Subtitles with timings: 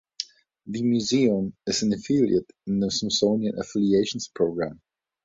[0.65, 4.81] The museum is an affiliate in the Smithsonian Affiliations program.